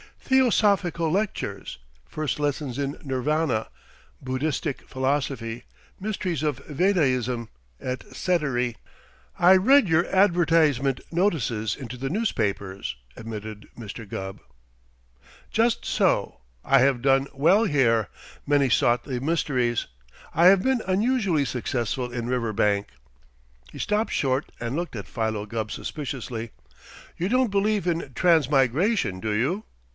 Theosophical 0.19 1.11
lectures 1.11 1.77
first 2.07 2.39
lessons 2.39 2.79
in 2.79 2.97
Nirvana 3.03 3.67
Buddhistic 4.23 4.87
philosophy 4.87 5.65
mysteries 5.99 6.41
of 6.41 6.57
Vedaism 6.59 7.49
et 7.79 7.99
cetery." 8.15 8.77
"I 9.37 9.57
read 9.57 9.89
your 9.89 10.07
advertisement 10.07 11.01
notices 11.11 11.75
into 11.75 11.97
the 11.97 12.09
newspapers," 12.09 12.95
admitted 13.17 13.67
Mr. 13.77 14.07
Gubb. 14.07 14.39
"Just 15.51 15.85
so. 15.85 16.37
I 16.63 16.79
have 16.79 17.01
done 17.03 17.27
well 17.33 17.65
here. 17.65 18.07
Many 18.47 18.69
sought 18.69 19.03
the 19.03 19.19
mysteries. 19.19 19.85
I 20.33 20.47
have 20.47 20.63
been 20.63 20.81
unusually 20.87 21.45
successful 21.45 22.11
in 22.11 22.27
Riverbank." 22.27 22.87
He 23.71 23.77
stopped 23.79 24.13
short 24.13 24.51
and 24.61 24.75
looked 24.75 24.95
at 24.95 25.07
Philo 25.07 25.45
Gubb 25.45 25.69
suspiciously. 25.71 26.51
"You 27.17 27.27
don't 27.29 27.51
believe 27.51 27.85
in 27.85 28.13
transmigration, 28.15 29.19
do 29.19 29.31
you?" 29.33 29.65